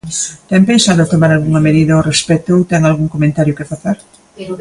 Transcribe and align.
¿Ten 0.49 0.61
pensado 0.71 1.09
tomar 1.13 1.31
algunha 1.31 1.65
medida 1.67 1.91
ao 1.93 2.05
respecto 2.11 2.49
ou 2.57 2.67
ten 2.71 2.81
algún 2.85 3.07
comentario 3.15 3.57
que 3.57 3.69
facer? 3.71 3.97